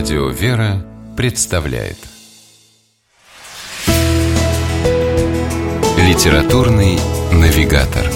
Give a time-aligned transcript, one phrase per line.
[0.00, 0.82] Радио «Вера»
[1.14, 1.98] представляет
[5.98, 6.98] Литературный
[7.30, 8.06] навигатор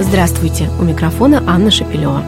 [0.00, 0.70] Здравствуйте!
[0.80, 2.24] У микрофона Анна Шапилева.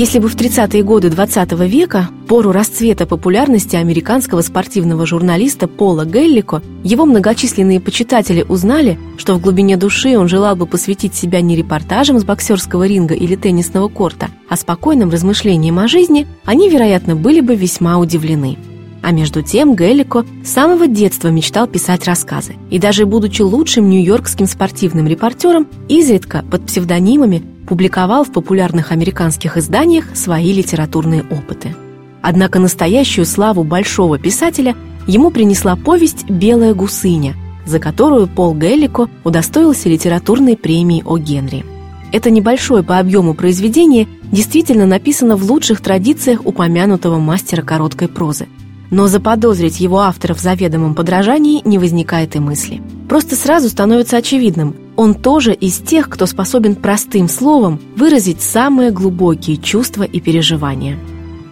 [0.00, 6.62] Если бы в 30-е годы 20 века, пору расцвета популярности американского спортивного журналиста Пола Геллико,
[6.82, 12.18] его многочисленные почитатели узнали, что в глубине души он желал бы посвятить себя не репортажам
[12.18, 17.54] с боксерского ринга или теннисного корта, а спокойным размышлениям о жизни, они, вероятно, были бы
[17.54, 18.56] весьма удивлены.
[19.02, 22.54] А между тем Геллико с самого детства мечтал писать рассказы.
[22.70, 30.16] И даже будучи лучшим нью-йоркским спортивным репортером, изредка под псевдонимами публиковал в популярных американских изданиях
[30.16, 31.76] свои литературные опыты.
[32.20, 34.74] Однако настоящую славу большого писателя
[35.06, 41.16] ему принесла повесть «Белая гусыня», за которую Пол Геллико удостоился литературной премии О.
[41.16, 41.64] Генри.
[42.10, 48.48] Это небольшое по объему произведение действительно написано в лучших традициях упомянутого мастера короткой прозы–
[48.90, 52.82] но заподозрить его автора в заведомом подражании не возникает и мысли.
[53.08, 59.56] Просто сразу становится очевидным, он тоже из тех, кто способен простым словом выразить самые глубокие
[59.56, 60.98] чувства и переживания.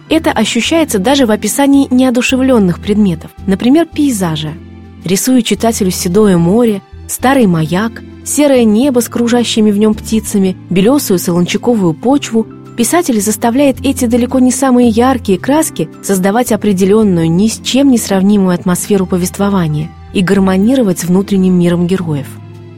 [0.07, 4.53] Это ощущается даже в описании неодушевленных предметов, например, пейзажа.
[5.03, 11.95] Рисуя читателю седое море, старый маяк, серое небо с кружащими в нем птицами, белесую солончаковую
[11.95, 12.45] почву,
[12.77, 18.53] Писатель заставляет эти далеко не самые яркие краски создавать определенную, ни с чем не сравнимую
[18.53, 22.27] атмосферу повествования и гармонировать с внутренним миром героев.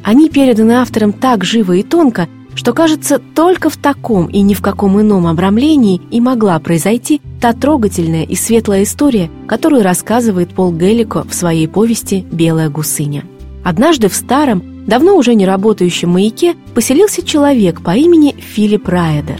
[0.03, 4.61] Они переданы автором так живо и тонко, что, кажется, только в таком и ни в
[4.61, 11.23] каком ином обрамлении и могла произойти та трогательная и светлая история, которую рассказывает Пол Геллико
[11.23, 13.23] в своей повести «Белая гусыня».
[13.63, 19.39] Однажды в старом, давно уже не работающем маяке поселился человек по имени Филипп Райдер.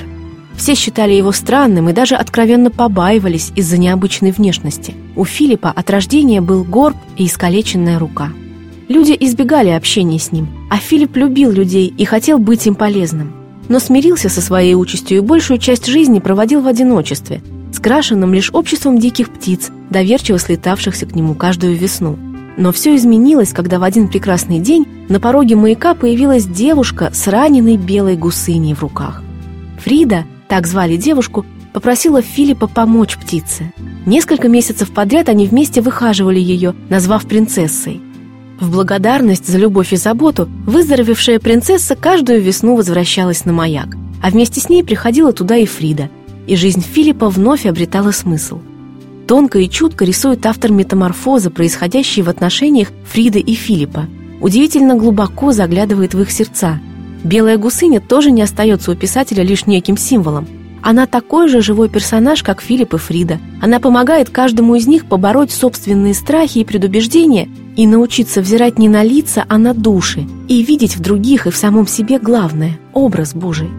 [0.55, 4.93] Все считали его странным и даже откровенно побаивались из-за необычной внешности.
[5.15, 8.31] У Филиппа от рождения был горб и искалеченная рука.
[8.91, 13.31] Люди избегали общения с ним, а Филипп любил людей и хотел быть им полезным.
[13.69, 17.41] Но смирился со своей участью и большую часть жизни проводил в одиночестве,
[17.71, 22.19] скрашенном лишь обществом диких птиц, доверчиво слетавшихся к нему каждую весну.
[22.57, 27.77] Но все изменилось, когда в один прекрасный день на пороге маяка появилась девушка с раненой
[27.77, 29.23] белой гусыней в руках.
[29.79, 33.71] Фрида так звали девушку, попросила Филиппа помочь птице.
[34.05, 38.01] Несколько месяцев подряд они вместе выхаживали ее, назвав принцессой.
[38.61, 44.61] В благодарность за любовь и заботу выздоровевшая принцесса каждую весну возвращалась на маяк, а вместе
[44.61, 46.09] с ней приходила туда и Фрида,
[46.47, 48.59] и жизнь Филиппа вновь обретала смысл.
[49.27, 54.07] Тонко и чутко рисует автор метаморфозы, происходящие в отношениях Фриды и Филиппа.
[54.39, 56.79] Удивительно глубоко заглядывает в их сердца–
[57.23, 60.47] Белая гусыня тоже не остается у писателя лишь неким символом.
[60.81, 63.37] Она такой же живой персонаж, как Филипп и Фрида.
[63.61, 69.03] Она помогает каждому из них побороть собственные страхи и предубеждения и научиться взирать не на
[69.03, 73.69] лица, а на души, и видеть в других и в самом себе главное– образ Божий.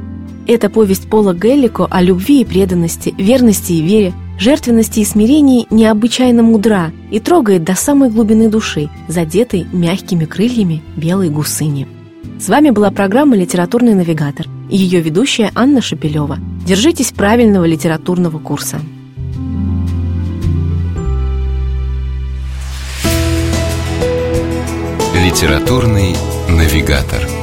[0.46, 6.42] Это повесть Пола Геллико о любви и преданности, верности и вере, жертвенности и смирении необычайно
[6.42, 11.86] мудра и трогает до самой глубины души, задетой мягкими крыльями белой гусыни.
[12.40, 16.38] С вами была программа «Литературный навигатор» и ее ведущая Анна Шапилева.
[16.66, 18.80] Держитесь правильного литературного курса.
[25.22, 26.16] «Литературный
[26.48, 27.41] навигатор»